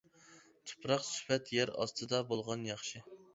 [0.71, 3.05] تۇپراق سۈپەت يەر ئاستىدا بولغان ياخشى.